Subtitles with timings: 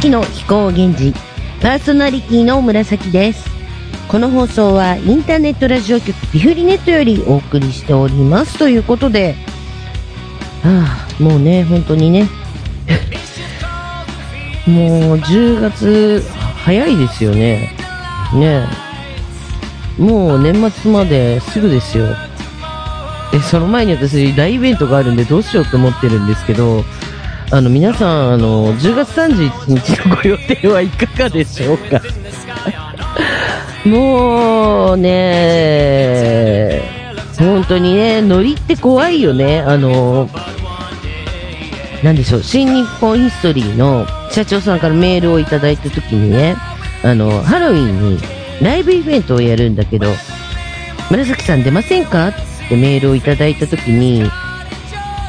[0.00, 1.12] 紫の飛行源氏
[1.60, 3.50] パーソナリティの紫です。
[4.08, 8.58] この放送はインターネットラジオ局ピフリネットよりお送りしております。
[8.58, 9.34] ということで
[10.64, 12.30] ああもうね本当にね。
[14.66, 16.24] もう10月
[16.64, 17.70] 早いですよね。
[18.32, 18.66] ね。
[19.98, 22.06] もう年末まですぐですよ。
[23.34, 26.86] えその前に私大イベントがあるんでどうしようと思ってるんですけど
[27.52, 32.00] あの皆さんあの10月31日のご予定はいかがでしょうか？
[33.84, 36.80] もうね
[37.38, 39.60] 本当にねノリって怖いよね。
[39.66, 40.28] あの
[42.04, 42.42] なんでしょう？
[42.42, 46.54] 新日本ヒストリーの社長さんからメールをいただいた時にね
[47.02, 48.18] あのハロウィンに
[48.62, 50.06] ライブイベントをやるんだけど
[51.10, 52.28] 紫さん出ませんか？
[52.28, 52.32] っ
[52.68, 54.30] てメールをいただいた時に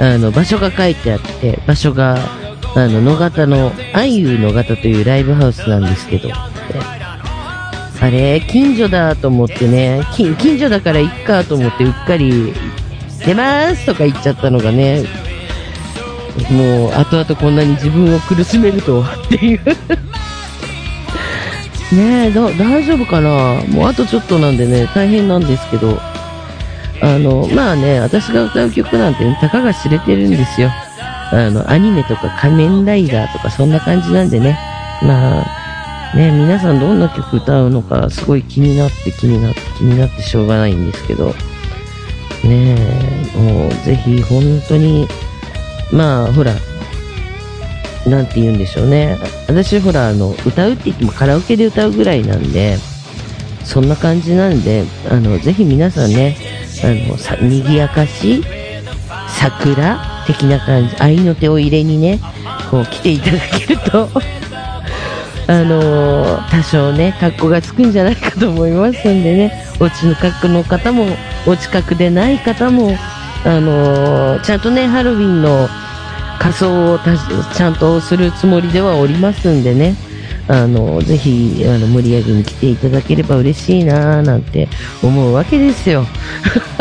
[0.02, 2.18] あの、場所が書いてあって、場所が、
[2.76, 12.52] あの、野方の、あゆ野方というライブハウスなんですけど、あれ、近所だと思ってね、近所だから行っかと思ってうっかり、
[13.24, 15.04] 出ますとか言っちゃったのがね、
[16.50, 19.60] もう、後々こんなに自分を苦しめるとはっていう。
[21.94, 23.64] ねえ、大丈夫かな？
[23.68, 26.00] もうあとちょっとなんでね、大変なんですけど、
[27.02, 30.70] あの、まあね、私が歌う曲なんて、ね、たかが知れてるんですよ。
[31.32, 34.58] あの、アニメとか仮面ライダーとかそんな感じなんでね。
[35.02, 41.34] まあ、ね、皆さんどんな曲歌うのかすごい気になって気になって気になってしょうがないんですけど、
[42.44, 42.76] ね
[43.34, 45.08] え、もうぜひ本当に、
[45.92, 46.54] まあ、ほら、
[48.06, 49.18] なんて言うんでしょうね。
[49.48, 52.78] 私ほら、あの、歌うって言ってもカラオケで歌うぐらいなんで、
[53.64, 56.36] そんな感じなんで、あの、ぜひ皆さんね、
[56.84, 58.44] あの、さ、賑やかし、
[59.28, 62.20] 桜的な感じ、愛の手を入れにね、
[62.70, 64.10] こう来ていただけると
[65.48, 71.06] あのー、多少ね、格好がつくんじゃないかと思いますんでね、お家の格好の方も、
[71.46, 72.98] お近くでない方も、
[73.44, 75.68] あのー、ちゃんとね、ハロウィンの
[76.40, 77.00] 仮装を
[77.54, 79.96] ちゃんとするつもりではおりますんでね、
[80.52, 84.68] あの、ぜひ、あの、盛り上げに来ていただければ嬉しいななんて
[85.02, 86.06] 思うわけですよ。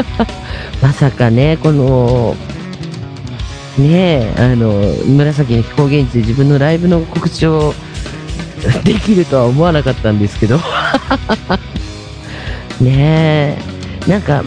[0.83, 2.35] まさかね、この、
[3.79, 4.73] ね、あの、
[5.07, 7.73] 紫の飛行現地で自分のライブの告知を
[8.83, 10.59] できるとは思わなかったんですけど。
[12.81, 13.57] ねえ、
[14.09, 14.43] なんか、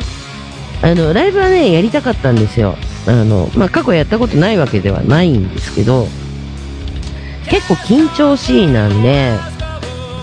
[0.81, 2.75] あの、ライブはね、やりたかったんですよ。
[3.07, 6.09] あの、まあ、過去やったことないわけではないんですけど、
[7.53, 9.37] 結構緊張しいなんで、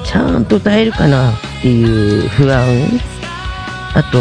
[0.04, 2.66] ちゃんと歌えるかなっていう不安。
[3.94, 4.18] あと、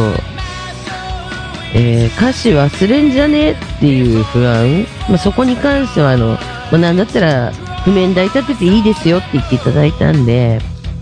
[1.74, 4.86] えー、歌詞忘れんじゃねっていう不安。
[5.10, 6.40] まあ、そこに関しては、あの、ま
[6.74, 7.52] あ、なんだったら、
[7.84, 10.60] 譜面台立てていいですよって言っていただいたんで、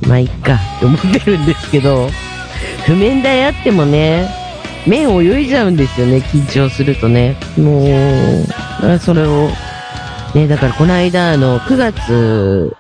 [0.07, 2.09] まあ、いっかって思ってるんですけど、
[2.85, 4.29] 譜面台あってもね、
[4.88, 7.35] 目泳いじゃうんですよね、緊張するとね。
[7.57, 9.50] もう、それを
[10.36, 12.76] ね、だからこの間、あの、9月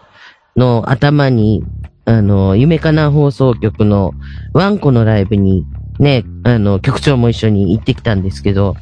[0.55, 1.63] の頭に、
[2.05, 4.13] あの、夢かな放送局の
[4.53, 5.65] ワンコのライブに、
[5.99, 8.75] ね、あの、局長も一緒に行ってきたんですけど、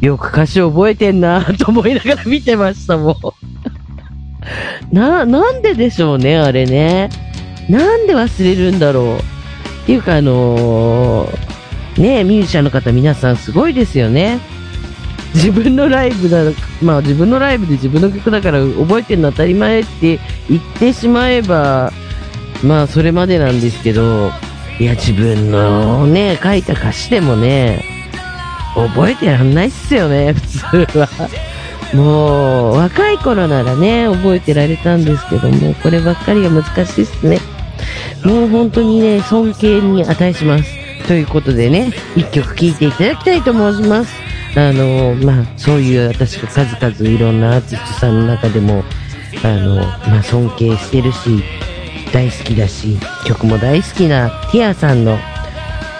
[0.00, 3.16] よく歌詞覚えてんなと思いながら見てましたもん。
[4.92, 7.08] な、なんででしょうね、あれね。
[7.68, 9.16] なんで忘れるんだろう。
[9.18, 9.20] っ
[9.86, 14.38] ていうか、あのー、ねミュージシャンの方皆さんすごいですよね。
[15.36, 16.44] 自分のライブだ、
[16.82, 21.92] まあ自分のライブで自分の曲だから覚えてるの当たり前って言ってしまえば、
[22.64, 24.30] まあそれまでなんですけど、
[24.80, 27.84] いや自分のね、書いた歌詞でもね、
[28.74, 30.32] 覚えてらんないっすよね、
[30.72, 31.08] 普通は。
[31.92, 37.38] もう、若い頃ならね、覚えてられたんですけども、こればっかりが難しいっすね。
[38.24, 40.64] もう本当にね、尊敬に値します。
[41.06, 44.25] ということでね、一曲聴いていただきたいと思います。
[44.56, 48.82] あの、まあ、そういう私が数々いろんなアーティストさんの中でも、
[49.44, 51.44] あの、まあ、尊敬してるし、
[52.12, 55.18] 大好きだし、曲も大好きなティアさんの、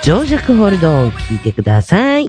[0.02, 2.26] 情弱ホルドを聴いてください。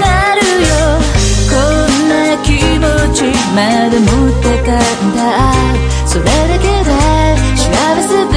[0.00, 0.74] なるよ。
[1.48, 1.54] こ
[1.86, 2.12] んな
[2.42, 2.48] 気
[2.78, 3.18] 持ち
[3.54, 3.58] ま
[3.88, 5.20] で持ってたんだ。
[6.06, 6.90] それだけで
[7.56, 7.68] 幸
[8.02, 8.29] せ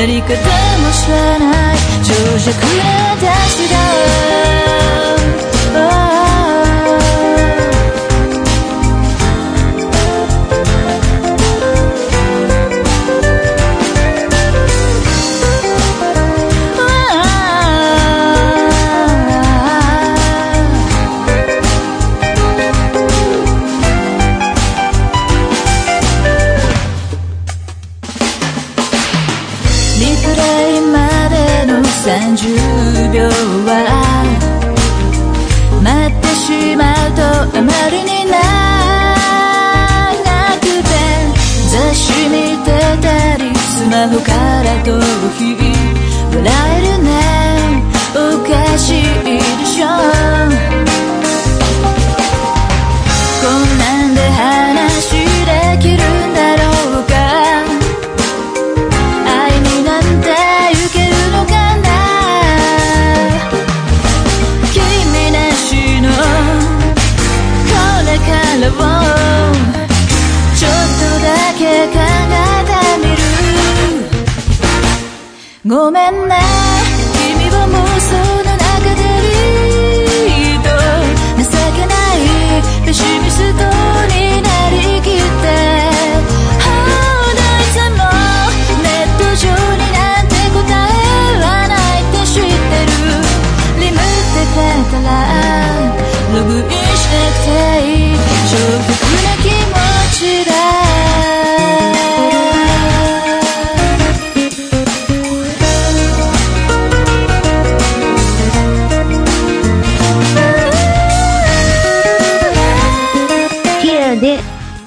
[0.00, 0.34] やり方も
[0.92, 1.76] 知らない。
[2.02, 4.39] 情弱な私が。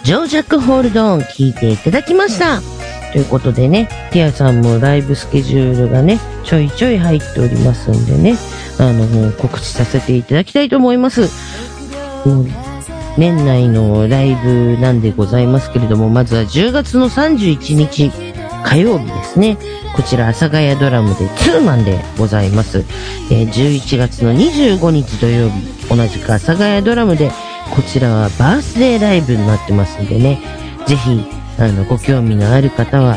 [0.04, 2.62] ジョージャックホールドオン聞いていただきました。
[3.14, 8.36] ということでね、ティアさんもライブスケジュールがね、ちょいちょい入っておりますんでね、
[8.80, 11.22] あの、告知させていただきたいと思います。
[12.26, 12.48] もう
[13.18, 18.12] 年内のライブなんでございますけれども、まずは10月の31日
[18.66, 19.58] 火曜日ですね。
[19.96, 22.84] こちら、阿佐ヶ谷ドラムでツーマンでございます。
[23.32, 27.32] え11月の25日土曜日、同じく阿佐ヶ谷ドラムで、
[27.72, 30.40] こちらはバースデーライブになってますんでね、
[30.86, 31.26] ぜひ、
[31.60, 33.16] あの、ご興味のある方は、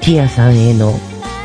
[0.00, 0.98] ティアさんへの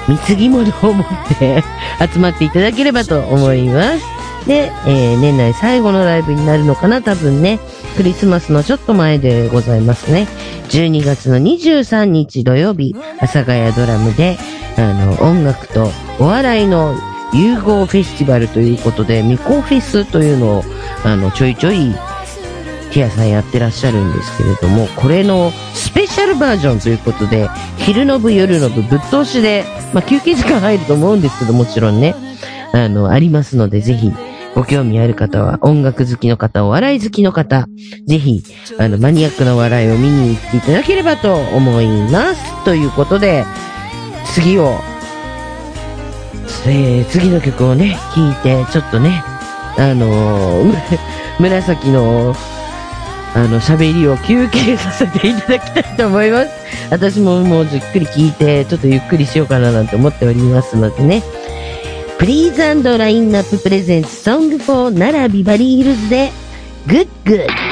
[0.08, 1.06] 貢ぎ物を持っ
[1.38, 1.63] て
[2.13, 4.00] 集まっていただければと思います。
[4.48, 7.60] で、えー年内最後のライブになるのかな多分ね。
[7.98, 10.28] クリスマスのちょっと前でございますね。
[10.70, 14.38] 12月の23日土曜日、阿佐ヶ谷ドラムで、
[14.78, 16.96] あの、音楽とお笑いの
[17.33, 20.63] 融合フェスティバルということで、ミコフェスというのを、
[21.03, 21.93] あの、ちょいちょい、
[22.91, 32.15] ティアさんやってらっしゃるんですけれども、これのスペシャルバージョンということで、昼の部、夜の部、ぶっ通しで、まあ、休憩時間入ると思うんですけど、もちろんね、
[32.74, 34.12] あの、ありますので、ぜひ、
[34.55, 37.67] ご興味ある方は、音楽好きの方、お笑い好きの方、
[38.07, 38.43] ぜひ、
[38.79, 42.65] あの、マニアックな笑いを見に行っていただければと思います。
[42.65, 43.45] ということで、
[44.33, 44.79] 次を、
[46.66, 49.24] えー、次の曲をね、聴いて、ちょっとね、
[49.78, 50.74] あのー
[51.39, 52.36] 紫の、
[53.34, 56.50] あの、喋りを休憩させていただきたいと思います。
[56.89, 61.24] 私ももうじっくり聞いて、ちょっとゆっくりしようかななんて思っておりますのでね。
[62.17, 66.32] Please Lineup Presents Song For 奈良ビバリーヒルズで、
[66.86, 67.68] Good Good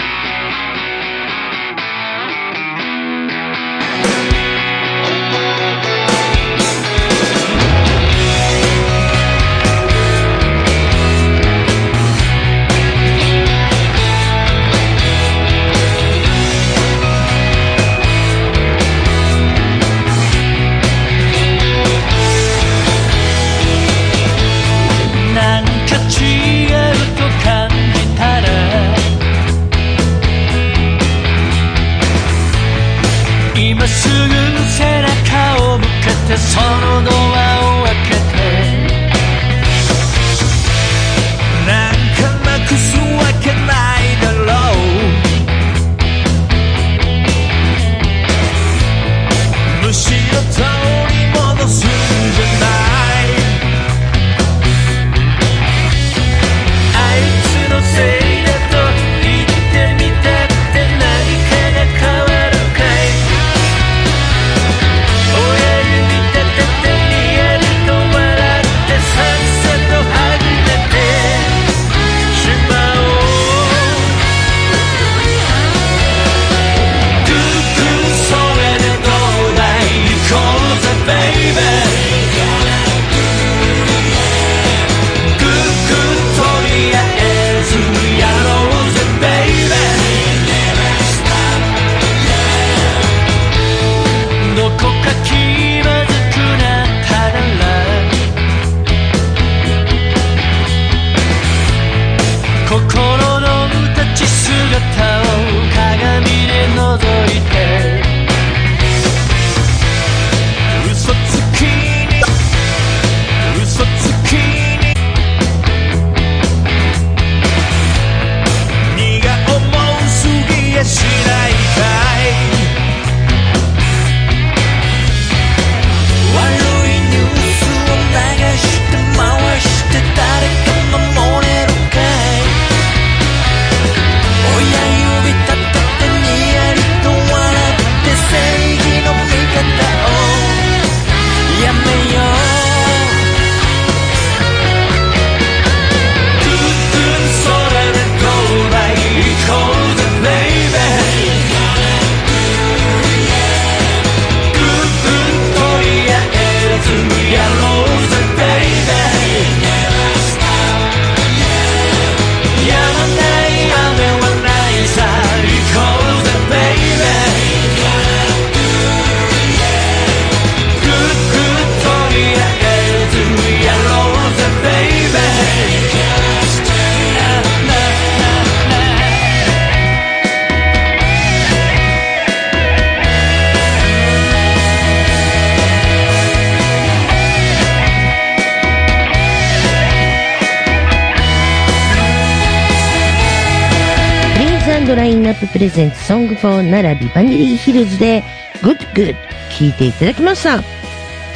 [195.38, 198.24] ップ Presents Song For 奈良ビバリーヒルズで
[198.64, 199.16] Good Good
[199.58, 200.58] 聴いていただきました。
[200.58, 200.64] ま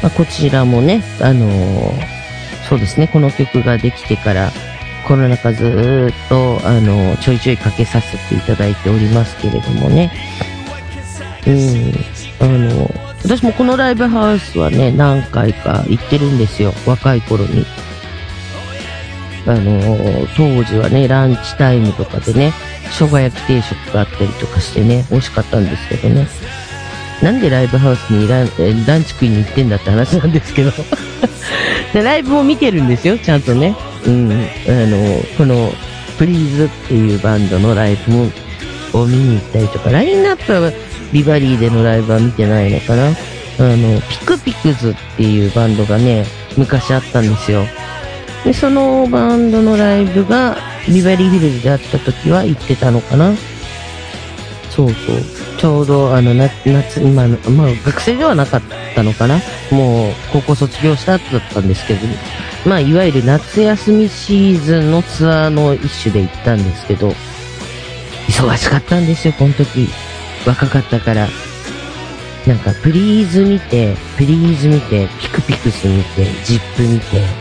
[0.07, 2.21] あ、こちらもね、あのー
[2.67, 4.51] そうですね、この曲ができてから
[5.05, 10.11] コロナ禍ずっと、あのーちょいちょいかけさせていただいておりますけれどもね。
[11.45, 11.93] うん、
[12.39, 17.65] あのー私もこのライブハウスはね、何回か行ってるんですよ、若い頃に。
[19.47, 22.53] あの当時はね、ランチタイムとかでね、
[22.91, 26.27] 生姜焼き定食があったりとかしてね、美味しかったんですけどね。
[27.21, 30.71] なんでライブハウスにランえランチ食いに行ってんだって話なんですけど。
[31.93, 33.75] でライブも見てるんですよ、ちゃんとね。
[34.05, 34.31] うん。
[34.31, 35.73] あの、この、
[36.17, 38.31] プリーズっていうバンドのライブも、
[38.93, 40.71] を見に行ったりとか、ラインナップは
[41.11, 43.07] ビバリーでのライブは見てないのかな。
[43.07, 43.13] あ
[43.59, 46.25] の、ピクピクズっていうバンドがね、
[46.57, 47.65] 昔あったんですよ。
[48.43, 50.57] で、そのバンドのライブが、
[50.87, 53.33] ビバリーヒルズであった時は行ってたのかな。
[54.71, 55.15] そうそう。
[55.57, 58.61] ちょうど、あの、な夏、今の、まあ、学生ではなかっ
[58.95, 59.39] たのかな。
[59.69, 61.99] もう、高校卒業した後だったんですけど、
[62.65, 67.13] まあ、いわゆる夏休みシーズンのツアーの一種で行ったんですけど、
[68.27, 69.87] 忙しかったんですよ、この時。
[70.47, 71.27] 若かったから。
[72.47, 77.40] なんか、プリーズ見て、プリーズ見て、ピクピクス見て、ジップ見て、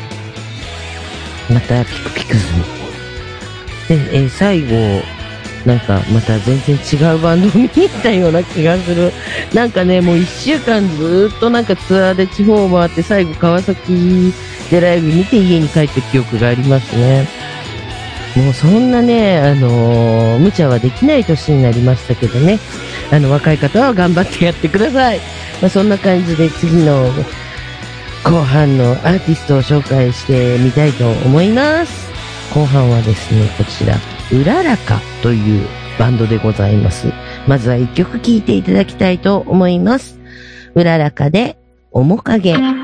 [1.52, 3.96] またピクピクス見て。
[3.96, 5.02] で、えー最後、
[5.66, 9.12] なんかまた全然違うバンドを見に行ったような気がする。
[9.52, 14.32] なんかね、もう一週間ずっとなんかツアーで地方を回って最後川崎
[14.70, 17.26] でライブ見て家に帰った記憶がありますね。
[18.36, 22.58] もうそんなね、あのー無茶はできない年になりましたけどね。
[23.10, 25.18] あの、若い方は頑張ってやってください。
[25.60, 27.10] まあ、そんな感じで次の
[28.24, 32.10] 後半のアーティストを紹介してみたいと思います。
[32.54, 33.96] 後半はですね、こちら、
[34.32, 35.66] うららかという
[35.98, 37.12] バンドでございます。
[37.46, 40.18] まずは一曲聴いていただきたいと思います。
[40.74, 41.58] うららかで、
[41.92, 42.79] 面影。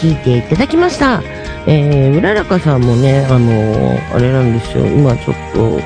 [0.00, 1.22] 聞いていただきました。
[1.66, 5.80] えー、うららかさんもね、あのーあれなんですよ、今ちょっと、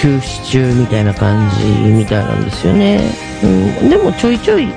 [0.00, 3.00] 休止中みたいな感じみたいなんですよね。
[3.42, 3.46] う
[3.86, 4.72] ん、でもちょいちょい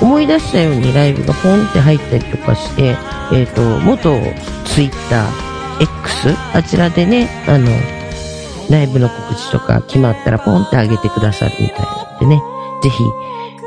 [0.00, 2.96] 思い出したようにライブがポンって入ったりとかして、
[3.32, 4.18] えっ、と、元
[4.64, 7.68] ツイッター X、あちらでね、あの、
[8.70, 12.42] ライブの告知とか決まったらポンって上げてくださるみたいなんでね、
[12.82, 13.04] ぜひ、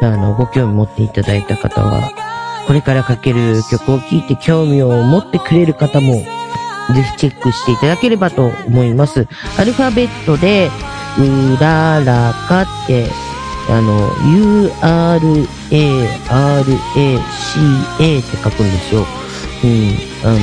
[0.01, 2.26] あの、ご興味持っていただいた方は、
[2.67, 9.25] これからかける曲を聴いて興味を持ってくれる方も、ぜひチェックしていただければと思います。
[9.57, 10.69] アルファベットで、
[11.17, 13.09] うららかって、
[13.69, 15.39] あの、U-R-A-R-A-C-A
[18.19, 19.05] って書くんですよ。
[19.63, 19.97] うん。
[20.23, 20.37] あの、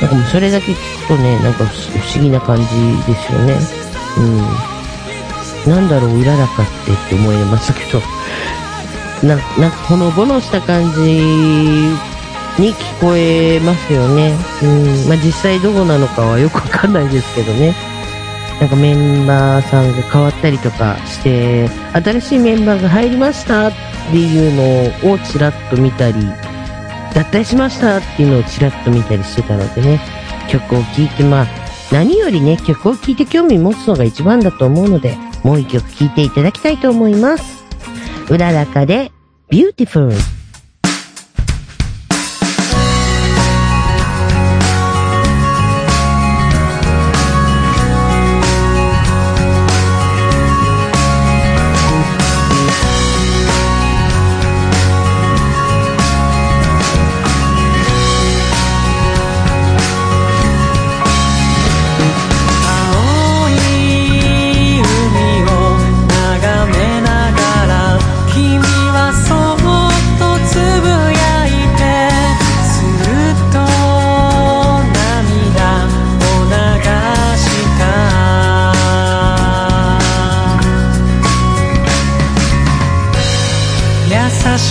[0.00, 1.72] なんかもうそれだけ聞くとね、なんか不
[2.14, 2.64] 思議な感じ
[3.06, 3.58] ですよね。
[5.66, 5.72] うん。
[5.72, 8.00] なんだろう、うららかってって思いましたけど、
[9.22, 11.00] な、なんかほのぼのした感じ
[12.58, 14.34] に聞こえますよね。
[14.62, 15.08] うん。
[15.08, 17.74] まあ、実際どうなのかはよくわかんないですけどね。
[18.60, 23.72] なんかメンバーさんが変わったりとかして、新しいメンバーが入りましたっ
[24.10, 26.14] ていうのをちらっと見たり、
[27.14, 30.00] 脱退しましたっていうのをちらっと見たりしてたのでね、
[30.48, 31.46] 曲を聴いて、まあ、
[31.92, 37.65] 何よりね、曲を聴いて興味持つのが一番だと思うので、もう一曲聴いていただきたいと思います。
[38.28, 39.12] うららかで、
[39.50, 40.35] Beautiful。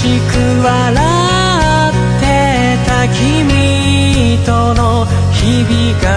[0.06, 0.94] しく笑
[1.90, 2.26] って
[2.86, 6.15] た君との日々が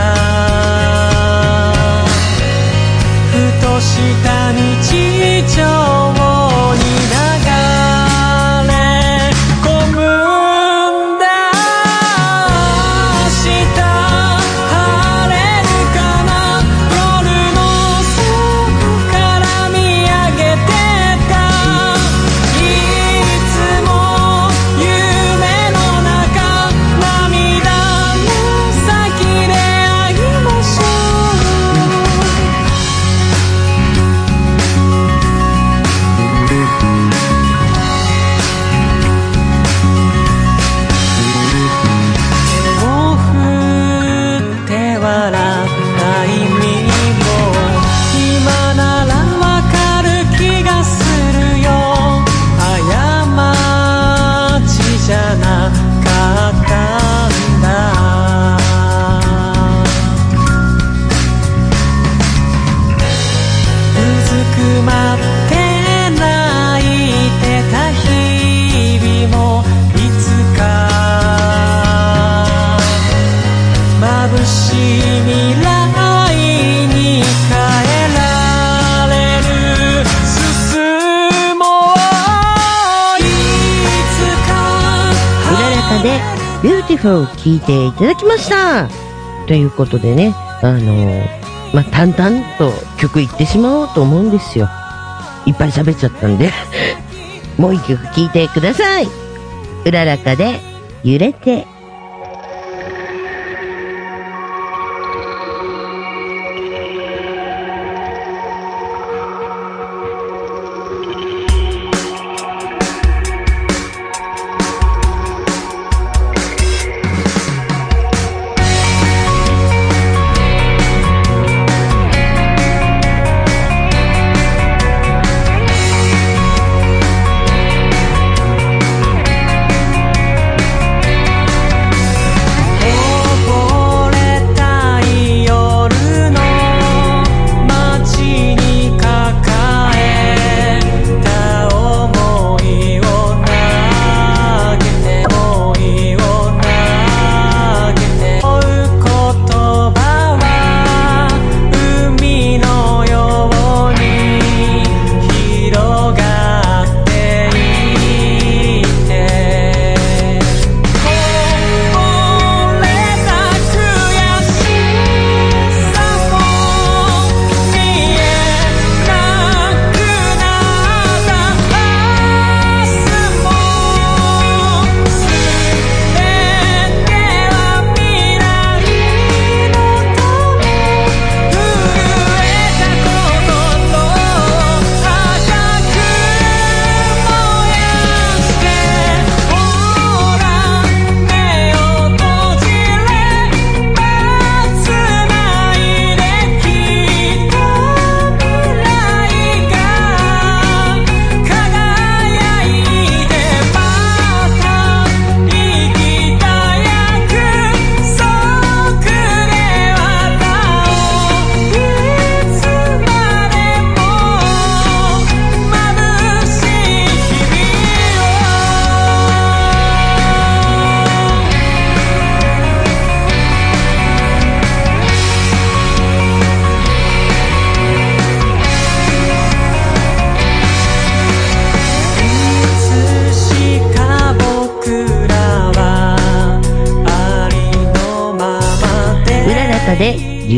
[87.09, 88.87] 今日聞いていただきました。
[89.47, 91.25] ということでね、あの
[91.73, 94.69] まあ、淡々と曲いってしまおうと思うんですよ。
[95.47, 96.53] いっぱい喋っちゃったんで。
[97.57, 99.09] もう一曲聴いてください。
[99.87, 100.61] うららかで
[101.03, 101.67] 揺れて。「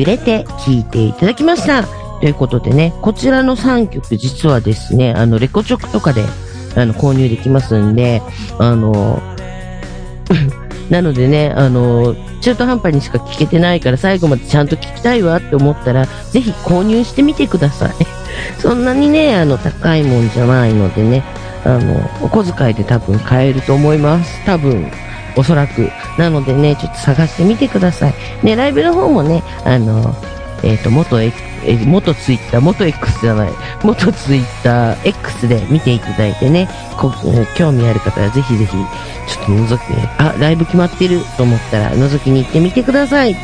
[0.01, 1.85] 揺れて聴いていただきました。
[2.21, 6.25] ということでね、こちらの3曲実はですね、あの、レコチョクとかで、
[6.75, 8.23] あの、購入できますんで、
[8.59, 9.23] あの、
[10.89, 17.91] なのでね、あの、中途半端にしか聞けてないから最後までちゃんと聞きたいわって思ったら、ぜひ購入してみてください。
[18.59, 21.23] そんなにね、あの、高いもんじゃないのでね、
[21.65, 24.33] あの、お小遣いで多分買えると思います。
[24.47, 24.91] 多分、
[25.37, 25.91] おそらく。
[26.21, 28.15] なのでね、ちょっと探してみてください。
[28.43, 30.15] ね、ライブの方もね、あの、
[30.63, 33.53] えっ、と、元 X、えー元ツイッター、元 X じゃない、
[33.83, 37.11] 元ツイッター X で見ていただいてね、こ
[37.57, 39.81] 興味ある方はぜひぜひ、ちょっと覗き、
[40.19, 43.35] あ、ライブ決まってると思ったら覗きに行ってみてください。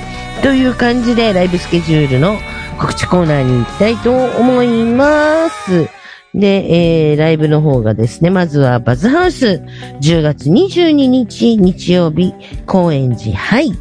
[0.43, 2.39] という感じで、ライブスケジュールの
[2.79, 5.96] 告知コーナーに行きたいと思います。
[6.35, 9.63] で、えー、ライブの方がですね、まずはバズハウス、
[10.03, 12.35] 10月22日日曜日、
[12.67, 13.73] 高円寺はい。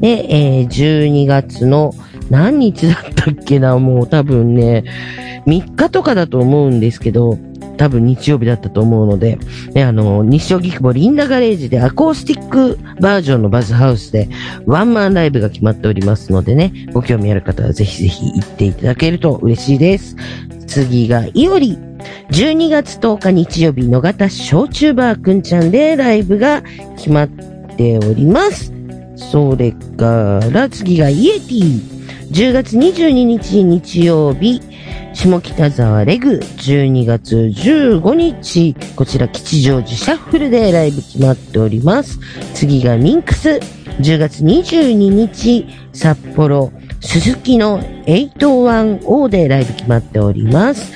[0.00, 1.92] で、えー、12月の
[2.30, 4.84] 何日だったっけな、もう多分ね、
[5.46, 7.38] 3日とかだと思うんですけど、
[7.76, 9.38] 多分日曜日だったと思うので、
[9.72, 14.28] ね、あの、西荻窪リンダガレージでアコースティックバージョンのバズハウスで
[14.66, 20.16] ワンマンライブが決まっておりますのでね、ご興味ある方はぜひぜひ行っていただけると嬉しいです。
[20.66, 21.78] 次がイオリ。
[22.30, 26.62] 12月10日日曜日野方小中バーくんちゃんでライブが
[26.96, 27.28] 決まっ
[27.76, 28.72] ております。
[29.16, 31.94] それから次がイエティ。
[32.30, 34.60] 10月22日日曜日、
[35.14, 42.18] 下北沢レグ、12月15日、こちら吉祥寺シャッフルでライブ決まっております。
[42.54, 43.60] 次がミンクス、
[44.00, 50.92] 10月22日、札幌、鈴木の 81o でライブ決まっております。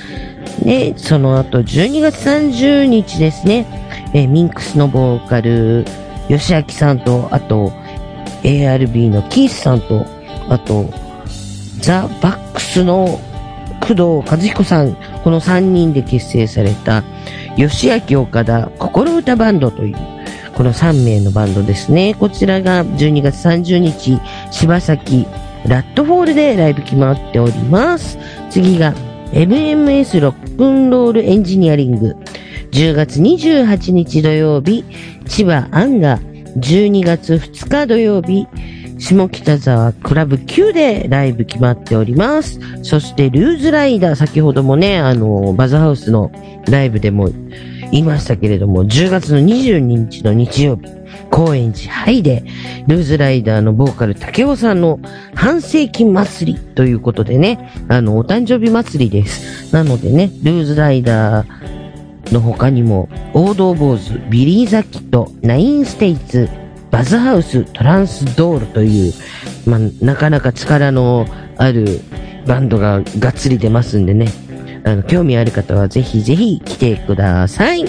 [0.63, 3.65] で、その後12月30日ですね、
[4.13, 5.85] えミンクスのボーカル、
[6.27, 7.71] 吉明さんと、あと、
[8.43, 10.05] ARB のキースさんと、
[10.49, 10.89] あと、
[11.79, 13.19] ザ・バックスの
[13.79, 17.03] 工藤和彦さん、この3人で結成された、
[17.57, 19.97] 吉明岡田心歌バンドという、
[20.55, 22.13] この3名のバンドですね。
[22.13, 24.19] こちらが12月30日、
[24.51, 25.25] 柴崎
[25.65, 28.17] ラットフォールでライブ決まっております。
[28.49, 28.93] 次が
[29.31, 32.15] MMS ロックンロールエンジニアリング。
[32.71, 34.83] 10月28日土曜日、
[35.25, 36.19] 千葉アンガ。
[36.57, 38.47] 12月2日土曜日、
[38.99, 42.59] 下北沢クラブ Q でライブ決まっております。
[42.83, 46.31] そしてルーズライダー、先ほどもね、あの、バザハウスの
[46.69, 47.29] ライブでも
[47.91, 50.83] 言いましたけれども、10月の22日の日曜日、
[51.31, 52.43] 高円寺ハイで、
[52.87, 54.99] ルーズライダーのボーカル竹尾さんの
[55.33, 59.73] 半世紀祭りということでね、あの、お誕生日祭りです。
[59.73, 61.79] なのでね、ルーズライダー、
[62.31, 66.49] の他にも、王道坊主、ビリーザキット、ナインステイツ、
[66.91, 69.13] バズハウス、トランスドールという、
[69.65, 71.25] まあ、なかなか力の
[71.57, 72.01] ある
[72.47, 74.27] バンドががっつり出ますんでね、
[74.83, 77.85] あの、興味ある方はぜひぜひ来てください。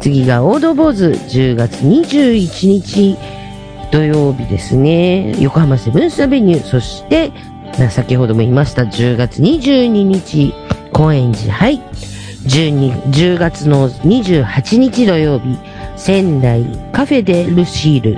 [0.00, 3.16] 次が王道坊主、10月21日
[3.90, 7.32] 土曜日ですね、横浜セブンスアベニュー、そして、
[7.90, 10.52] 先ほども言いました、10月22日、
[10.92, 11.80] 高円寺、はい。
[12.46, 15.58] 12 10月の28日土曜日、
[16.06, 18.16] 仙台カフェデルシール。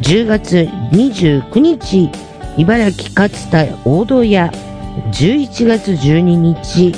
[0.00, 2.08] 10月29日、
[2.56, 4.52] 茨城勝田大戸屋。
[5.10, 6.94] 11月12日、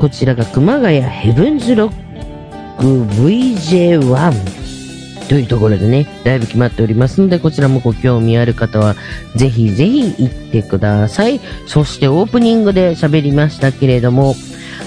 [0.00, 1.92] こちらが熊谷ヘブンズロッ
[2.78, 8.96] ク VJ1 というところでね、ライブ決まっておりますので、こちらもご興味ある方は、
[9.36, 11.40] ぜひぜひ行ってください。
[11.68, 14.34] そしてオープニングで喋りましたけれども、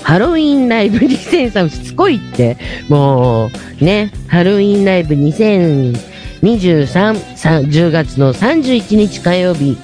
[0.04, 2.58] ハロウィンライブ2003しつこいって、
[2.90, 3.50] も
[3.82, 6.02] う、ね、ハロウィンライブ2023、
[6.42, 9.78] 10月の31日火曜日、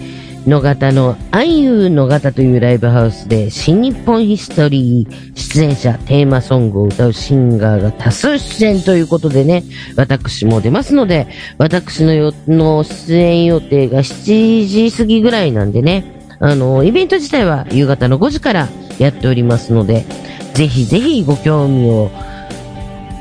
[0.48, 9.64] 野方のアイユー野方というライブハウスで新日本ヒストリー出演者テーマソングを歌うシンガーが多数出演ということでね、
[9.96, 18.68] 私も出ますので、私のよの出演予定が7時過ぎぐらいなんでね、あの、イベント自体は夕方の5時から
[19.00, 20.06] やっておりますので、
[20.54, 22.12] ぜひぜひご興味を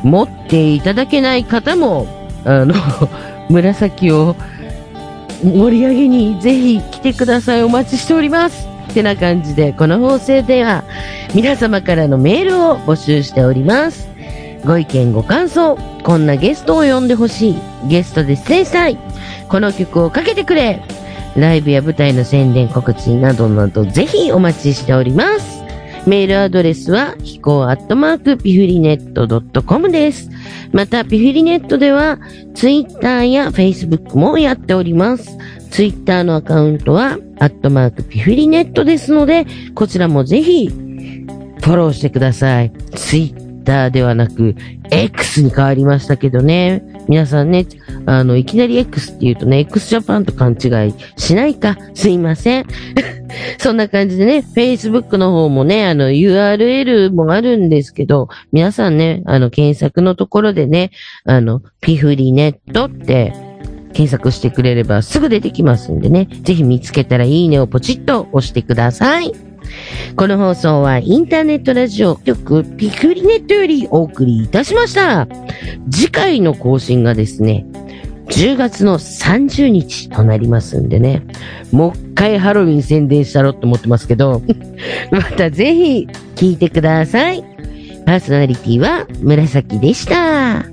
[0.02, 2.06] 持っていただけない方も、
[2.44, 2.74] あの、
[3.48, 4.37] 紫を
[5.42, 7.62] 盛り上げにぜひ来てください。
[7.62, 8.68] お待ちしております。
[8.90, 10.85] ってな感じで、この放送では
[11.35, 14.08] 皆様からのメールを募集しております。
[14.64, 17.56] ご意見ご感想、こんなゲストを呼んでほしい、
[17.88, 18.98] ゲストで出演したい、
[19.48, 20.80] この曲をかけてくれ、
[21.37, 25.51] ライブや舞台の宣伝告知などなどぜひお待ちしております。
[26.06, 30.30] メールアドレスは、飛行アットマークピフリネットドットコムです。
[30.72, 32.18] また、ピフリネットでは、
[32.54, 35.38] ツイッターやフェイスブックもやっております。
[35.70, 42.72] ツイッターのアカウントは、アットマークピフリネットですので、こちらもぜひ、フォローしてください。
[42.96, 44.56] ツイッターではなく、
[44.90, 46.82] X に変わりましたけどね。
[47.08, 47.64] 皆さんね、
[48.06, 52.66] あの、いきなり X って言うとね、X ジャパンと勘違いしないか、すいません。
[53.59, 60.90] そんな感じでね、Facebook の方もね、あの、URL もあるんですけど、皆さんね、あの、検索のところでね、
[61.24, 63.33] あの、ピフリネットって、
[63.92, 69.33] 検索してくれればすぐ出てきますんでね、ぜひ見つけたらいいねをポチッと押してください。
[70.16, 75.28] この放送はインターネットラジオ局ピクリネットよりお送りいたしました。
[75.90, 77.66] 次回の更新がですね、
[78.33, 81.23] 10月の30日となりますんでね、
[81.71, 84.42] もう一回ハロウィン宣伝したろって思ってますけど、
[85.12, 87.45] またぜひ聞いてください。
[88.07, 90.71] パーソナリティは紫でした。